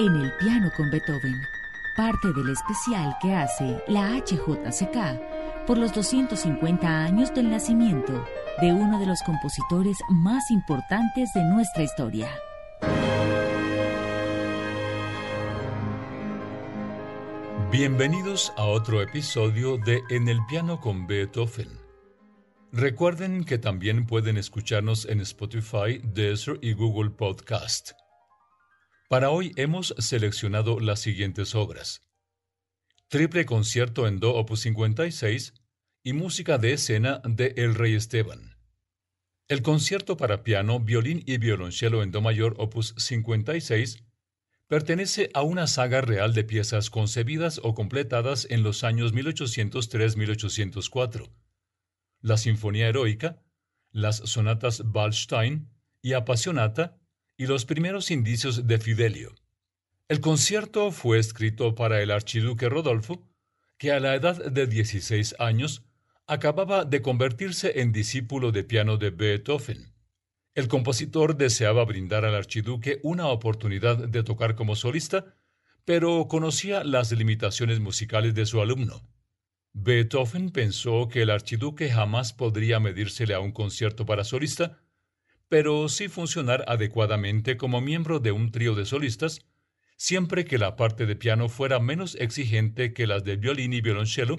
En 0.00 0.16
el 0.16 0.32
piano 0.38 0.72
con 0.74 0.90
Beethoven, 0.90 1.42
parte 1.94 2.32
del 2.32 2.48
especial 2.48 3.14
que 3.20 3.34
hace 3.34 3.82
la 3.86 4.16
HJCK 4.16 5.66
por 5.66 5.76
los 5.76 5.92
250 5.92 6.88
años 6.88 7.34
del 7.34 7.50
nacimiento 7.50 8.26
de 8.62 8.72
uno 8.72 8.98
de 8.98 9.04
los 9.04 9.20
compositores 9.20 9.98
más 10.08 10.50
importantes 10.50 11.28
de 11.34 11.44
nuestra 11.44 11.82
historia. 11.82 12.30
Bienvenidos 17.70 18.54
a 18.56 18.64
otro 18.64 19.02
episodio 19.02 19.76
de 19.76 20.00
En 20.08 20.28
el 20.28 20.38
piano 20.46 20.80
con 20.80 21.06
Beethoven. 21.06 21.68
Recuerden 22.72 23.44
que 23.44 23.58
también 23.58 24.06
pueden 24.06 24.38
escucharnos 24.38 25.04
en 25.04 25.20
Spotify, 25.20 26.00
Deezer 26.02 26.58
y 26.62 26.72
Google 26.72 27.10
Podcast. 27.10 27.99
Para 29.10 29.30
hoy 29.30 29.52
hemos 29.56 29.92
seleccionado 29.98 30.78
las 30.78 31.00
siguientes 31.00 31.56
obras. 31.56 32.04
Triple 33.08 33.44
concierto 33.44 34.06
en 34.06 34.20
Do 34.20 34.36
Opus 34.36 34.60
56 34.60 35.52
y 36.04 36.12
música 36.12 36.58
de 36.58 36.74
escena 36.74 37.20
de 37.24 37.54
El 37.56 37.74
Rey 37.74 37.96
Esteban. 37.96 38.54
El 39.48 39.62
concierto 39.62 40.16
para 40.16 40.44
piano, 40.44 40.78
violín 40.78 41.24
y 41.26 41.38
violonchelo 41.38 42.04
en 42.04 42.12
Do 42.12 42.20
mayor 42.20 42.54
Opus 42.58 42.94
56 42.98 44.04
pertenece 44.68 45.30
a 45.34 45.42
una 45.42 45.66
saga 45.66 46.02
real 46.02 46.32
de 46.32 46.44
piezas 46.44 46.88
concebidas 46.88 47.60
o 47.64 47.74
completadas 47.74 48.46
en 48.48 48.62
los 48.62 48.84
años 48.84 49.12
1803-1804. 49.12 51.32
La 52.20 52.36
Sinfonía 52.36 52.86
Heroica, 52.86 53.42
las 53.90 54.18
sonatas 54.18 54.84
Waldstein 54.86 55.68
y 56.00 56.12
Apasionata 56.12 56.99
y 57.40 57.46
los 57.46 57.64
primeros 57.64 58.10
indicios 58.10 58.66
de 58.66 58.78
Fidelio. 58.78 59.34
El 60.08 60.20
concierto 60.20 60.92
fue 60.92 61.18
escrito 61.18 61.74
para 61.74 62.02
el 62.02 62.10
archiduque 62.10 62.68
Rodolfo, 62.68 63.26
que 63.78 63.92
a 63.92 63.98
la 63.98 64.14
edad 64.14 64.44
de 64.44 64.66
16 64.66 65.36
años 65.38 65.82
acababa 66.26 66.84
de 66.84 67.00
convertirse 67.00 67.80
en 67.80 67.92
discípulo 67.92 68.52
de 68.52 68.62
piano 68.62 68.98
de 68.98 69.08
Beethoven. 69.08 69.94
El 70.54 70.68
compositor 70.68 71.34
deseaba 71.34 71.82
brindar 71.86 72.26
al 72.26 72.34
archiduque 72.34 73.00
una 73.02 73.28
oportunidad 73.28 73.96
de 73.96 74.22
tocar 74.22 74.54
como 74.54 74.76
solista, 74.76 75.34
pero 75.86 76.28
conocía 76.28 76.84
las 76.84 77.10
limitaciones 77.10 77.80
musicales 77.80 78.34
de 78.34 78.44
su 78.44 78.60
alumno. 78.60 79.00
Beethoven 79.72 80.50
pensó 80.50 81.08
que 81.08 81.22
el 81.22 81.30
archiduque 81.30 81.88
jamás 81.88 82.34
podría 82.34 82.80
medírsele 82.80 83.32
a 83.32 83.40
un 83.40 83.52
concierto 83.52 84.04
para 84.04 84.24
solista, 84.24 84.82
pero 85.50 85.88
sí 85.88 86.06
funcionar 86.08 86.64
adecuadamente 86.68 87.56
como 87.56 87.80
miembro 87.80 88.20
de 88.20 88.30
un 88.30 88.52
trío 88.52 88.76
de 88.76 88.86
solistas, 88.86 89.40
siempre 89.96 90.44
que 90.44 90.58
la 90.58 90.76
parte 90.76 91.06
de 91.06 91.16
piano 91.16 91.48
fuera 91.48 91.80
menos 91.80 92.14
exigente 92.14 92.94
que 92.94 93.08
las 93.08 93.24
de 93.24 93.36
violín 93.36 93.72
y 93.72 93.80
violonchelo, 93.80 94.36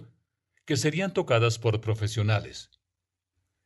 que 0.66 0.78
serían 0.78 1.14
tocadas 1.14 1.60
por 1.60 1.82
profesionales. 1.82 2.72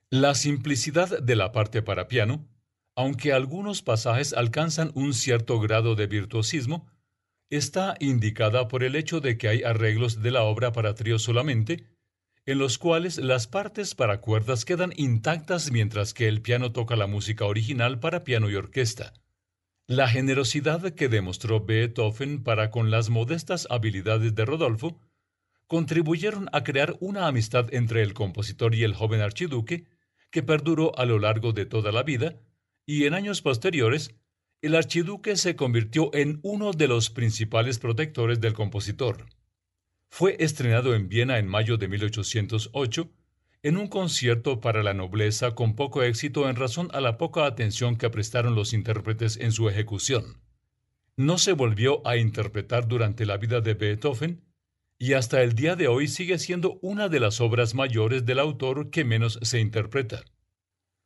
La 0.10 0.34
simplicidad 0.34 1.22
de 1.22 1.36
la 1.36 1.52
parte 1.52 1.84
para 1.84 2.08
piano, 2.08 2.50
aunque 2.96 3.32
algunos 3.32 3.84
pasajes 3.84 4.34
alcanzan 4.34 4.92
un 4.96 5.14
cierto 5.14 5.60
grado 5.60 5.94
de 5.94 6.08
virtuosismo, 6.08 6.90
está 7.52 7.96
indicada 8.00 8.68
por 8.68 8.84
el 8.84 8.96
hecho 8.96 9.22
de 9.22 9.38
que 9.38 9.50
hay 9.50 9.62
arreglos 9.62 10.24
de 10.24 10.32
la 10.32 10.42
obra 10.42 10.72
para 10.72 10.96
trío 10.96 11.20
solamente, 11.20 11.86
en 12.46 12.60
los 12.60 12.78
cuales 12.78 13.18
las 13.18 13.48
partes 13.48 13.96
para 13.96 14.22
cuerdas 14.22 14.66
quedan 14.66 14.94
intactas 14.96 15.72
mientras 15.72 16.14
que 16.14 16.28
el 16.28 16.42
piano 16.42 16.72
toca 16.72 16.96
la 16.96 17.08
música 17.08 17.46
original 17.46 18.00
para 18.00 18.24
piano 18.24 18.50
y 18.50 18.56
orquesta. 18.56 19.14
La 19.88 20.08
generosidad 20.08 20.94
que 20.94 21.10
demostró 21.10 21.66
Beethoven 21.66 22.44
para 22.44 22.72
con 22.72 22.92
las 22.92 23.10
modestas 23.10 23.68
habilidades 23.70 24.36
de 24.36 24.46
Rodolfo 24.46 25.00
contribuyeron 25.68 26.50
a 26.52 26.64
crear 26.64 26.96
una 27.00 27.28
amistad 27.28 27.74
entre 27.74 28.04
el 28.04 28.14
compositor 28.14 28.76
y 28.76 28.84
el 28.84 28.94
joven 28.94 29.22
archiduque 29.22 29.86
que 30.30 30.44
perduró 30.44 30.98
a 30.98 31.06
lo 31.06 31.18
largo 31.18 31.54
de 31.54 31.66
toda 31.66 31.92
la 31.92 32.04
vida, 32.04 32.36
y 32.86 33.06
en 33.06 33.14
años 33.14 33.42
posteriores, 33.42 34.14
el 34.62 34.76
archiduque 34.76 35.36
se 35.36 35.56
convirtió 35.56 36.14
en 36.14 36.40
uno 36.44 36.72
de 36.72 36.88
los 36.88 37.10
principales 37.10 37.80
protectores 37.80 38.40
del 38.42 38.54
compositor. 38.54 39.26
Fue 40.10 40.38
estrenado 40.40 40.96
en 40.96 41.10
Viena 41.10 41.40
en 41.40 41.48
mayo 41.48 41.78
de 41.78 41.88
1808 41.88 43.12
en 43.64 43.78
un 43.78 43.88
concierto 43.88 44.62
para 44.62 44.84
la 44.84 44.94
nobleza 44.94 45.56
con 45.56 45.76
poco 45.76 46.04
éxito 46.04 46.48
en 46.48 46.56
razón 46.56 46.90
a 46.94 47.02
la 47.02 47.18
poca 47.18 47.48
atención 47.48 47.96
que 47.96 48.12
prestaron 48.12 48.54
los 48.54 48.74
intérpretes 48.74 49.38
en 49.38 49.52
su 49.52 49.68
ejecución. 49.70 50.40
No 51.18 51.40
se 51.40 51.54
volvió 51.54 52.06
a 52.08 52.18
interpretar 52.18 52.88
durante 52.88 53.26
la 53.26 53.38
vida 53.38 53.62
de 53.62 53.74
Beethoven 53.74 54.44
y 55.00 55.14
hasta 55.14 55.42
el 55.42 55.54
día 55.54 55.76
de 55.76 55.88
hoy 55.88 56.08
sigue 56.08 56.38
siendo 56.38 56.78
una 56.82 57.10
de 57.10 57.20
las 57.20 57.42
obras 57.42 57.74
mayores 57.74 58.26
del 58.26 58.38
autor 58.38 58.92
que 58.92 59.04
menos 59.04 59.40
se 59.42 59.60
interpreta. 59.60 60.24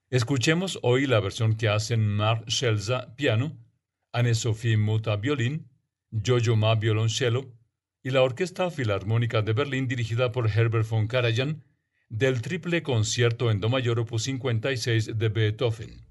Escuchemos 0.09 0.79
hoy 0.81 1.07
la 1.07 1.19
versión 1.19 1.55
que 1.55 1.69
hacen 1.69 2.05
Mark 2.05 2.43
Schelza 2.49 3.15
piano, 3.15 3.57
Anne-Sophie 4.11 4.75
Muta 4.75 5.15
violín, 5.15 5.69
Jojo 6.11 6.55
Ma 6.55 6.75
violonchelo, 6.75 7.53
y 8.03 8.11
la 8.11 8.21
Orquesta 8.21 8.71
Filarmónica 8.71 9.41
de 9.41 9.53
Berlín 9.53 9.87
dirigida 9.87 10.31
por 10.31 10.49
Herbert 10.49 10.87
von 10.87 11.07
Karajan 11.07 11.63
del 12.09 12.41
triple 12.41 12.81
concierto 12.81 13.51
en 13.51 13.59
Do 13.59 13.69
mayor 13.69 13.99
opus 13.99 14.23
56 14.23 15.17
de 15.17 15.29
Beethoven. 15.29 16.08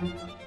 Música 0.00 0.38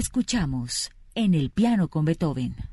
Escuchamos 0.00 0.90
en 1.14 1.34
el 1.34 1.50
piano 1.50 1.88
con 1.88 2.06
Beethoven. 2.06 2.69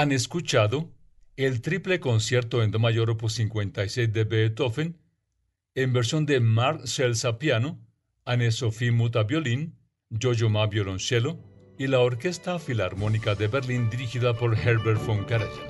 Han 0.00 0.12
escuchado 0.12 0.88
el 1.36 1.60
triple 1.60 2.00
concierto 2.00 2.62
en 2.62 2.70
Do 2.70 2.78
mayor 2.78 3.10
opus 3.10 3.34
56 3.34 4.10
de 4.10 4.24
Beethoven 4.24 4.98
en 5.74 5.92
versión 5.92 6.24
de 6.24 6.40
Marc 6.40 6.86
Celsa 6.86 7.38
piano, 7.38 7.78
Anne-Sophie 8.24 8.92
Muta 8.92 9.24
violín, 9.24 9.76
Jojo 10.10 10.48
Ma 10.48 10.66
violonchelo 10.68 11.38
y 11.78 11.86
la 11.86 12.00
Orquesta 12.00 12.58
Filarmónica 12.58 13.34
de 13.34 13.48
Berlín 13.48 13.90
dirigida 13.90 14.32
por 14.32 14.58
Herbert 14.58 15.04
von 15.04 15.22
Karajan. 15.26 15.66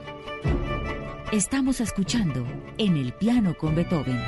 Estamos 1.32 1.80
escuchando 1.80 2.46
En 2.78 2.96
el 2.98 3.12
piano 3.12 3.58
con 3.58 3.74
Beethoven. 3.74 4.22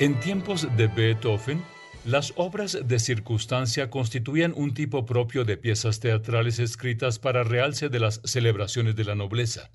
En 0.00 0.18
tiempos 0.20 0.66
de 0.78 0.86
Beethoven, 0.86 1.62
las 2.06 2.32
obras 2.36 2.78
de 2.84 2.98
circunstancia 3.00 3.90
constituían 3.90 4.52
un 4.54 4.74
tipo 4.74 5.04
propio 5.04 5.44
de 5.44 5.56
piezas 5.56 5.98
teatrales 5.98 6.60
escritas 6.60 7.18
para 7.18 7.42
realce 7.42 7.88
de 7.88 7.98
las 7.98 8.20
celebraciones 8.24 8.94
de 8.94 9.04
la 9.04 9.16
nobleza. 9.16 9.72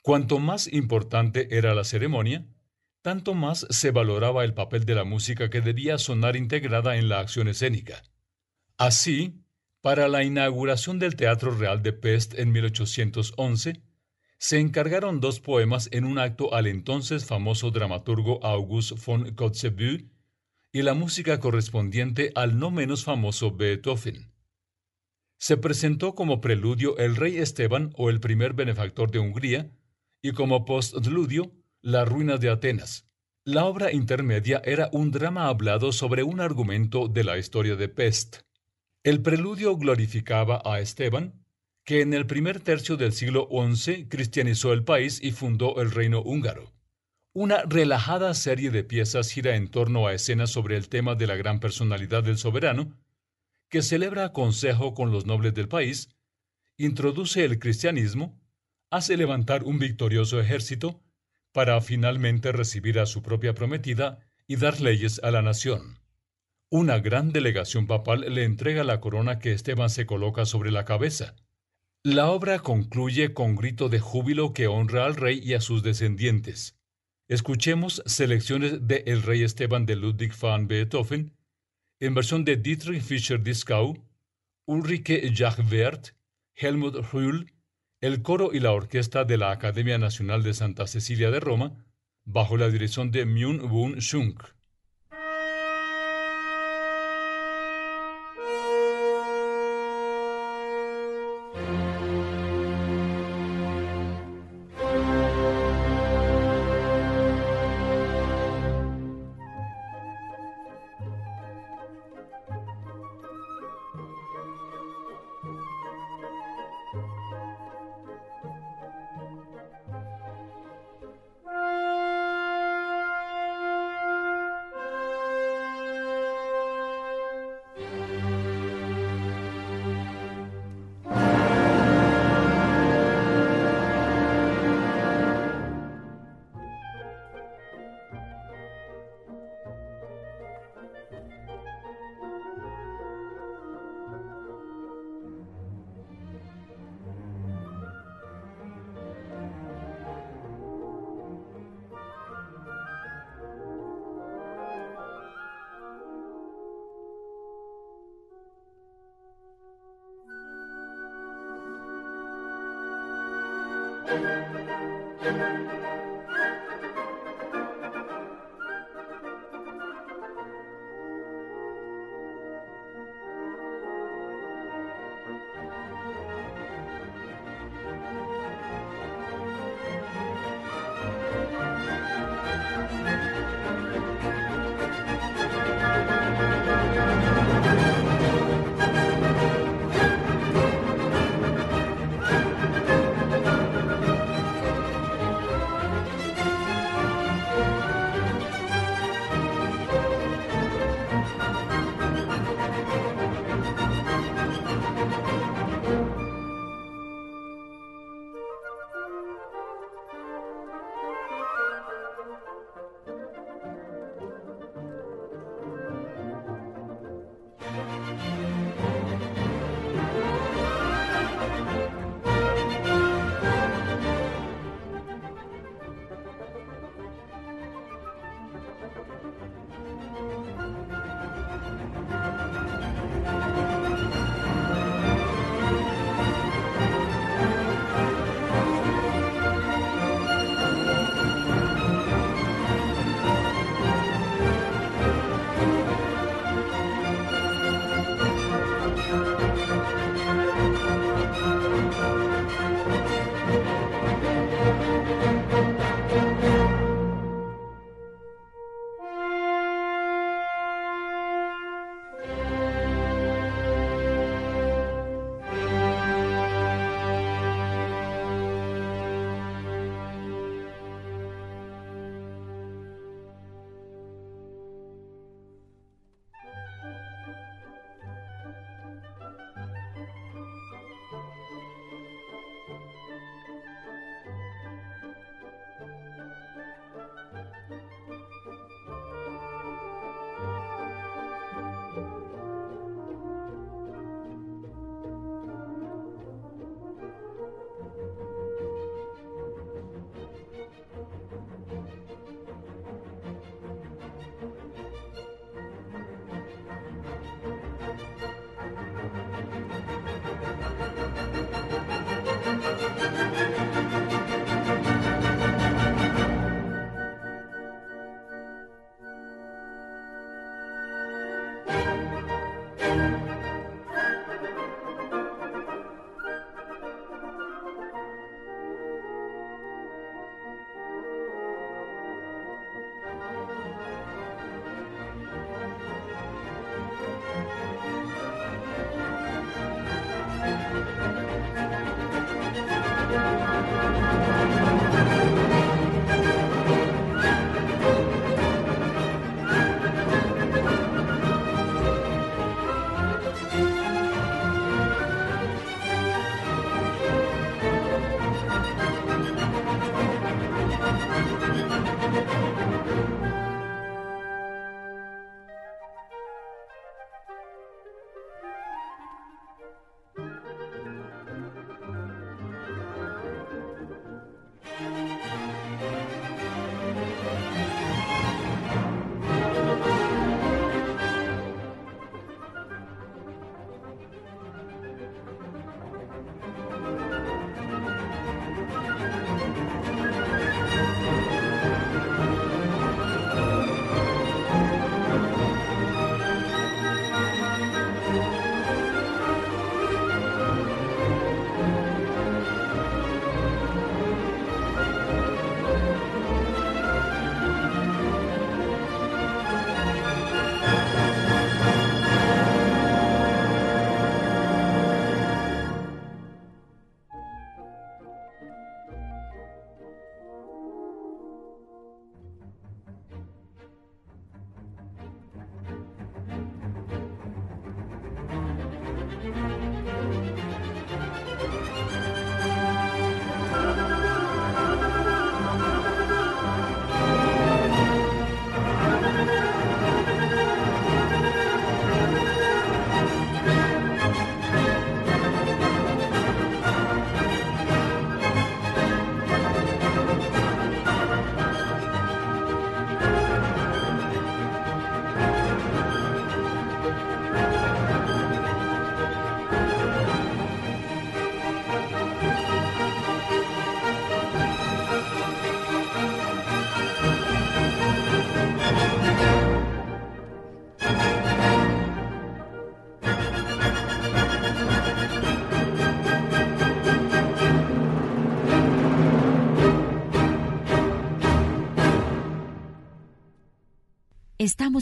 Cuanto 0.00 0.38
más 0.38 0.72
importante 0.72 1.48
era 1.58 1.74
la 1.74 1.82
ceremonia, 1.82 2.46
tanto 3.02 3.34
más 3.34 3.66
se 3.70 3.90
valoraba 3.90 4.44
el 4.44 4.54
papel 4.54 4.84
de 4.84 4.94
la 4.94 5.02
música 5.02 5.50
que 5.50 5.60
debía 5.60 5.98
sonar 5.98 6.36
integrada 6.36 6.96
en 6.96 7.08
la 7.08 7.18
acción 7.18 7.48
escénica. 7.48 8.04
Así, 8.78 9.42
para 9.80 10.06
la 10.06 10.22
inauguración 10.22 11.00
del 11.00 11.16
Teatro 11.16 11.50
Real 11.50 11.82
de 11.82 11.92
Pest 11.92 12.38
en 12.38 12.52
1811, 12.52 13.82
se 14.38 14.60
encargaron 14.60 15.20
dos 15.20 15.40
poemas 15.40 15.88
en 15.90 16.04
un 16.04 16.20
acto 16.20 16.54
al 16.54 16.68
entonces 16.68 17.24
famoso 17.24 17.72
dramaturgo 17.72 18.44
August 18.44 18.92
von 19.04 19.34
Kotzebue 19.34 20.13
y 20.74 20.82
la 20.82 20.94
música 20.94 21.38
correspondiente 21.38 22.32
al 22.34 22.58
no 22.58 22.72
menos 22.72 23.04
famoso 23.04 23.52
Beethoven. 23.52 24.32
Se 25.38 25.56
presentó 25.56 26.16
como 26.16 26.40
preludio 26.40 26.98
el 26.98 27.14
rey 27.14 27.38
Esteban 27.38 27.92
o 27.96 28.10
el 28.10 28.18
primer 28.18 28.54
benefactor 28.54 29.12
de 29.12 29.20
Hungría 29.20 29.70
y 30.20 30.32
como 30.32 30.64
postludio 30.64 31.52
la 31.80 32.04
ruina 32.04 32.38
de 32.38 32.50
Atenas. 32.50 33.08
La 33.44 33.66
obra 33.66 33.92
intermedia 33.92 34.60
era 34.64 34.88
un 34.92 35.12
drama 35.12 35.46
hablado 35.46 35.92
sobre 35.92 36.24
un 36.24 36.40
argumento 36.40 37.06
de 37.06 37.22
la 37.22 37.38
historia 37.38 37.76
de 37.76 37.88
Pest. 37.88 38.38
El 39.04 39.22
preludio 39.22 39.76
glorificaba 39.76 40.60
a 40.64 40.80
Esteban, 40.80 41.46
que 41.84 42.00
en 42.00 42.14
el 42.14 42.26
primer 42.26 42.58
tercio 42.58 42.96
del 42.96 43.12
siglo 43.12 43.48
XI 43.48 44.08
cristianizó 44.08 44.72
el 44.72 44.82
país 44.82 45.22
y 45.22 45.30
fundó 45.30 45.80
el 45.80 45.92
reino 45.92 46.20
húngaro. 46.20 46.73
Una 47.36 47.62
relajada 47.62 48.32
serie 48.32 48.70
de 48.70 48.84
piezas 48.84 49.28
gira 49.28 49.56
en 49.56 49.66
torno 49.66 50.06
a 50.06 50.14
escenas 50.14 50.50
sobre 50.50 50.76
el 50.76 50.88
tema 50.88 51.16
de 51.16 51.26
la 51.26 51.34
gran 51.34 51.58
personalidad 51.58 52.22
del 52.22 52.38
soberano, 52.38 52.96
que 53.68 53.82
celebra 53.82 54.32
consejo 54.32 54.94
con 54.94 55.10
los 55.10 55.26
nobles 55.26 55.52
del 55.52 55.66
país, 55.66 56.10
introduce 56.76 57.44
el 57.44 57.58
cristianismo, 57.58 58.40
hace 58.88 59.16
levantar 59.16 59.64
un 59.64 59.80
victorioso 59.80 60.38
ejército, 60.38 61.02
para 61.50 61.80
finalmente 61.80 62.52
recibir 62.52 63.00
a 63.00 63.06
su 63.06 63.20
propia 63.20 63.52
prometida 63.52 64.20
y 64.46 64.54
dar 64.54 64.80
leyes 64.80 65.20
a 65.24 65.32
la 65.32 65.42
nación. 65.42 65.98
Una 66.70 67.00
gran 67.00 67.32
delegación 67.32 67.88
papal 67.88 68.32
le 68.32 68.44
entrega 68.44 68.84
la 68.84 69.00
corona 69.00 69.40
que 69.40 69.52
Esteban 69.52 69.90
se 69.90 70.06
coloca 70.06 70.44
sobre 70.44 70.70
la 70.70 70.84
cabeza. 70.84 71.34
La 72.04 72.30
obra 72.30 72.60
concluye 72.60 73.34
con 73.34 73.56
grito 73.56 73.88
de 73.88 73.98
júbilo 73.98 74.52
que 74.52 74.68
honra 74.68 75.04
al 75.04 75.16
rey 75.16 75.40
y 75.42 75.54
a 75.54 75.60
sus 75.60 75.82
descendientes. 75.82 76.76
Escuchemos 77.26 78.02
selecciones 78.04 78.86
de 78.86 79.02
El 79.06 79.22
Rey 79.22 79.44
Esteban 79.44 79.86
de 79.86 79.96
Ludwig 79.96 80.34
van 80.38 80.68
Beethoven, 80.68 81.32
en 81.98 82.14
versión 82.14 82.44
de 82.44 82.56
Dietrich 82.56 83.02
Fischer-Dieskau, 83.02 83.96
Ulrike 84.66 85.32
Jachwert, 85.34 86.10
Helmut 86.54 86.96
Rühl, 87.12 87.50
el 88.02 88.20
coro 88.20 88.50
y 88.52 88.60
la 88.60 88.72
orquesta 88.72 89.24
de 89.24 89.38
la 89.38 89.52
Academia 89.52 89.96
Nacional 89.96 90.42
de 90.42 90.52
Santa 90.52 90.86
Cecilia 90.86 91.30
de 91.30 91.40
Roma, 91.40 91.86
bajo 92.26 92.58
la 92.58 92.68
dirección 92.68 93.10
de 93.10 93.24
Myung 93.24 93.72
Woon 93.72 93.94
Shunk. 94.00 94.44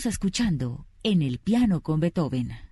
Escuchando 0.06 0.86
en 1.02 1.22
el 1.22 1.38
piano 1.38 1.82
con 1.82 2.00
Beethoven. 2.00 2.71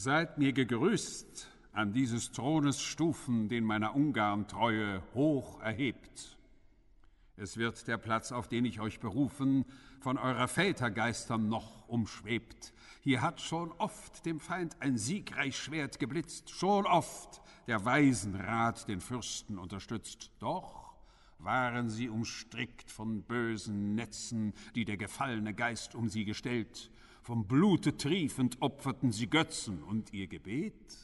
Seid 0.00 0.38
mir 0.38 0.52
gegrüßt 0.52 1.48
an 1.72 1.92
dieses 1.92 2.30
Thrones 2.30 2.80
Stufen, 2.80 3.48
den 3.48 3.64
meiner 3.64 3.96
Ungarn-Treue 3.96 5.02
hoch 5.12 5.60
erhebt. 5.60 6.38
Es 7.36 7.56
wird 7.56 7.88
der 7.88 7.98
Platz, 7.98 8.30
auf 8.30 8.46
den 8.46 8.64
ich 8.64 8.78
euch 8.78 9.00
berufen, 9.00 9.64
von 9.98 10.16
eurer 10.16 10.46
Väter 10.46 10.92
Geistern 10.92 11.48
noch 11.48 11.88
umschwebt. 11.88 12.72
Hier 13.00 13.22
hat 13.22 13.40
schon 13.40 13.72
oft 13.72 14.24
dem 14.24 14.38
Feind 14.38 14.76
ein 14.78 14.98
siegreich 14.98 15.58
Schwert 15.58 15.98
geblitzt, 15.98 16.50
schon 16.50 16.86
oft 16.86 17.42
der 17.66 17.84
Waisenrat 17.84 18.86
den 18.86 19.00
Fürsten 19.00 19.58
unterstützt. 19.58 20.30
Doch 20.38 20.94
waren 21.40 21.90
sie 21.90 22.08
umstrickt 22.08 22.92
von 22.92 23.24
bösen 23.24 23.96
Netzen, 23.96 24.54
die 24.76 24.84
der 24.84 24.96
gefallene 24.96 25.54
Geist 25.54 25.96
um 25.96 26.08
sie 26.08 26.24
gestellt. 26.24 26.92
Vom 27.28 27.46
Blute 27.46 27.94
triefend 27.94 28.56
opferten 28.62 29.12
sie 29.12 29.28
Götzen 29.28 29.82
und 29.82 30.14
ihr 30.14 30.28
Gebet 30.28 30.96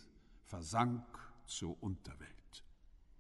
versank 0.47 1.05
zur 1.45 1.77
Unterwelt. 1.83 2.65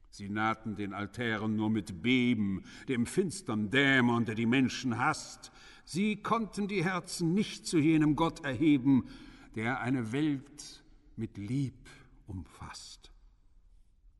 Sie 0.08 0.30
nahten 0.30 0.74
den 0.74 0.94
Altären 0.94 1.54
nur 1.54 1.68
mit 1.68 2.00
Beben, 2.00 2.64
dem 2.88 3.04
finstern 3.04 3.68
Dämon, 3.68 4.24
der 4.24 4.34
die 4.34 4.46
Menschen 4.46 4.96
hasst. 4.96 5.52
Sie 5.84 6.16
konnten 6.16 6.66
die 6.66 6.82
Herzen 6.82 7.34
nicht 7.34 7.66
zu 7.66 7.76
jenem 7.76 8.16
Gott 8.16 8.42
erheben, 8.42 9.06
der 9.54 9.82
eine 9.82 10.12
Welt 10.12 10.82
mit 11.14 11.36
Lieb 11.36 11.90
umfasst. 12.26 13.12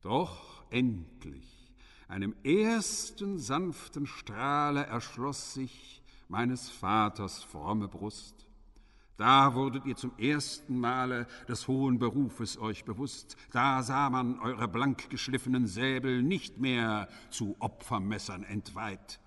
Doch 0.01 0.63
endlich, 0.69 1.73
einem 2.07 2.35
ersten 2.43 3.39
sanften 3.39 4.05
Strahle 4.05 4.85
erschloss 4.85 5.55
sich 5.55 6.03
meines 6.27 6.69
Vaters 6.69 7.43
fromme 7.43 7.87
Brust. 7.87 8.44
Da 9.17 9.55
wurdet 9.55 9.85
ihr 9.85 9.95
zum 9.95 10.11
ersten 10.17 10.77
Male 10.77 11.25
des 11.47 11.69
hohen 11.69 11.99
Berufes 11.99 12.57
euch 12.57 12.83
bewusst. 12.83 13.37
Da 13.51 13.81
sah 13.81 14.09
man 14.09 14.39
eure 14.39 14.67
blank 14.67 15.09
geschliffenen 15.09 15.67
Säbel 15.67 16.21
nicht 16.21 16.57
mehr 16.57 17.07
zu 17.29 17.55
Opfermessern 17.59 18.43
entweiht. 18.43 19.19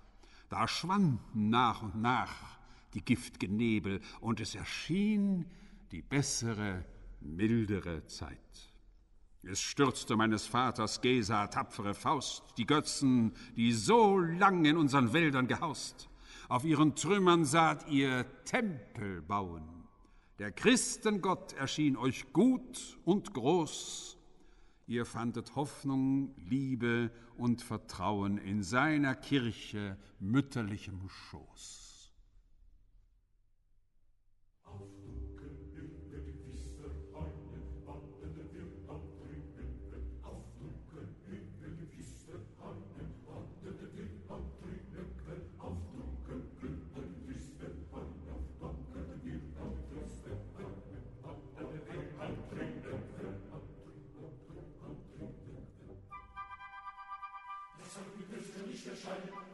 Da 0.49 0.67
schwanden 0.67 1.49
nach 1.49 1.81
und 1.81 1.95
nach 1.95 2.59
die 2.93 3.03
giftgen 3.03 3.55
Nebel 3.55 4.01
und 4.19 4.39
es 4.39 4.53
erschien 4.53 5.45
die 5.91 6.01
bessere, 6.03 6.85
mildere 7.19 8.05
Zeit. 8.05 8.37
Es 9.41 9.59
stürzte 9.59 10.15
meines 10.15 10.45
Vaters 10.45 11.01
Gesa 11.01 11.47
tapfere 11.47 11.95
Faust, 11.95 12.43
die 12.57 12.65
Götzen, 12.65 13.33
die 13.55 13.71
so 13.71 14.19
lang 14.19 14.65
in 14.65 14.77
unseren 14.77 15.13
Wäldern 15.13 15.47
gehaust. 15.47 16.09
Auf 16.47 16.63
ihren 16.63 16.95
Trümmern 16.95 17.45
saht 17.45 17.87
ihr 17.89 18.25
Tempel 18.43 19.21
bauen 19.21 19.78
der 20.39 20.51
Christengott 20.53 21.53
erschien 21.53 21.97
euch 21.97 22.31
gut 22.31 22.97
und 23.03 23.33
groß. 23.33 24.17
Ihr 24.87 25.05
fandet 25.05 25.55
Hoffnung, 25.55 26.33
Liebe 26.37 27.11
und 27.37 27.61
Vertrauen 27.61 28.37
in 28.37 28.63
seiner 28.63 29.15
Kirche 29.15 29.97
mütterlichem 30.19 31.09
Schoß. 31.09 31.78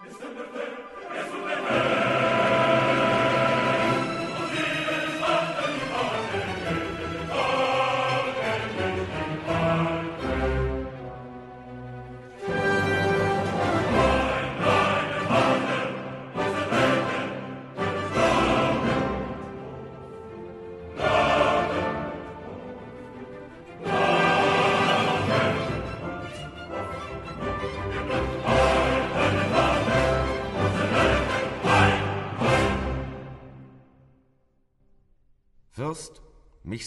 Jestem 0.05 1.94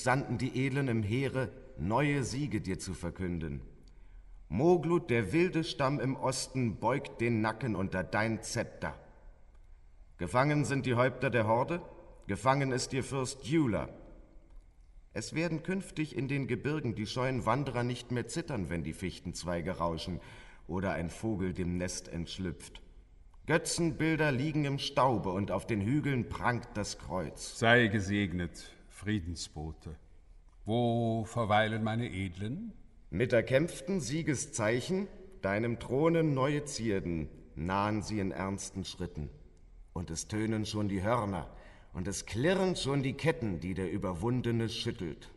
Sandten 0.02 0.38
die 0.38 0.66
Edlen 0.66 0.88
im 0.88 1.02
Heere, 1.02 1.50
neue 1.78 2.24
Siege 2.24 2.60
dir 2.60 2.78
zu 2.78 2.94
verkünden. 2.94 3.60
Moglut, 4.48 5.10
der 5.10 5.32
wilde 5.32 5.62
Stamm 5.62 6.00
im 6.00 6.16
Osten, 6.16 6.78
beugt 6.78 7.20
den 7.20 7.40
Nacken 7.40 7.76
unter 7.76 8.02
dein 8.02 8.42
Zepter. 8.42 8.98
Gefangen 10.16 10.64
sind 10.64 10.86
die 10.86 10.94
Häupter 10.94 11.30
der 11.30 11.46
Horde, 11.46 11.82
gefangen 12.26 12.72
ist 12.72 12.92
ihr 12.92 13.04
Fürst 13.04 13.44
Jula. 13.44 13.88
Es 15.12 15.34
werden 15.34 15.62
künftig 15.62 16.16
in 16.16 16.28
den 16.28 16.46
Gebirgen 16.46 16.94
die 16.94 17.06
scheuen 17.06 17.44
Wanderer 17.44 17.82
nicht 17.82 18.10
mehr 18.10 18.26
zittern, 18.26 18.70
wenn 18.70 18.84
die 18.84 18.92
Fichtenzweige 18.92 19.78
rauschen 19.78 20.20
oder 20.66 20.92
ein 20.92 21.10
Vogel 21.10 21.52
dem 21.52 21.76
Nest 21.76 22.08
entschlüpft. 22.08 22.80
Götzenbilder 23.46 24.30
liegen 24.30 24.64
im 24.64 24.78
Staube 24.78 25.30
und 25.30 25.50
auf 25.50 25.66
den 25.66 25.80
Hügeln 25.80 26.28
prangt 26.28 26.68
das 26.74 26.98
Kreuz. 26.98 27.58
Sei 27.58 27.86
gesegnet, 27.86 28.72
Friedensbote. 29.08 29.96
Wo 30.66 31.24
verweilen 31.24 31.82
meine 31.82 32.12
Edlen? 32.12 32.74
Mit 33.08 33.32
erkämpften 33.32 34.02
Siegeszeichen, 34.02 35.08
deinem 35.40 35.80
Throne 35.80 36.22
neue 36.22 36.66
Zierden, 36.66 37.30
nahen 37.54 38.02
sie 38.02 38.20
in 38.20 38.32
ernsten 38.32 38.84
Schritten. 38.84 39.30
Und 39.94 40.10
es 40.10 40.28
tönen 40.28 40.66
schon 40.66 40.90
die 40.90 41.02
Hörner, 41.02 41.48
und 41.94 42.06
es 42.06 42.26
klirren 42.26 42.76
schon 42.76 43.02
die 43.02 43.14
Ketten, 43.14 43.60
die 43.60 43.72
der 43.72 43.90
Überwundene 43.90 44.68
schüttelt. 44.68 45.30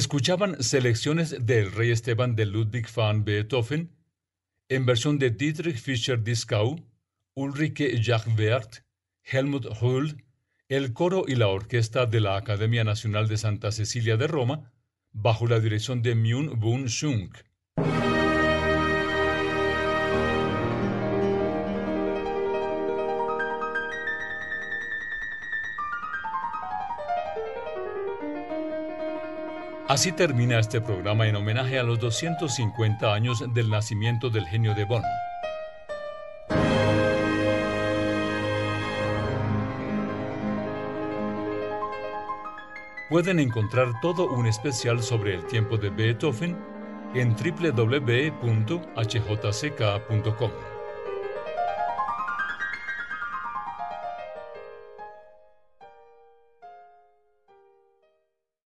Escuchaban 0.00 0.62
selecciones 0.62 1.44
del 1.44 1.72
Rey 1.72 1.90
Esteban 1.90 2.34
de 2.34 2.46
Ludwig 2.46 2.86
van 2.96 3.22
Beethoven 3.22 3.90
en 4.70 4.86
versión 4.86 5.18
de 5.18 5.28
Dietrich 5.28 5.76
Fischer-Dieskau, 5.76 6.82
Ulrike 7.34 8.02
Jachwert, 8.02 8.82
Helmut 9.22 9.66
Hull, 9.78 10.24
el 10.70 10.94
coro 10.94 11.24
y 11.28 11.34
la 11.34 11.48
orquesta 11.48 12.06
de 12.06 12.20
la 12.20 12.38
Academia 12.38 12.82
Nacional 12.82 13.28
de 13.28 13.36
Santa 13.36 13.72
Cecilia 13.72 14.16
de 14.16 14.26
Roma, 14.26 14.72
bajo 15.12 15.46
la 15.46 15.60
dirección 15.60 16.00
de 16.00 16.14
Myun 16.14 16.58
Bun. 16.58 16.88
Así 29.90 30.12
termina 30.12 30.60
este 30.60 30.80
programa 30.80 31.26
en 31.26 31.34
homenaje 31.34 31.76
a 31.76 31.82
los 31.82 31.98
250 31.98 33.12
años 33.12 33.42
del 33.52 33.68
nacimiento 33.68 34.30
del 34.30 34.46
genio 34.46 34.72
de 34.72 34.84
Bonn. 34.84 35.02
Pueden 43.08 43.40
encontrar 43.40 43.88
todo 44.00 44.30
un 44.30 44.46
especial 44.46 45.02
sobre 45.02 45.34
el 45.34 45.44
tiempo 45.48 45.76
de 45.76 45.90
Beethoven 45.90 46.56
en 47.14 47.34
www.hjck.com. 47.34 48.30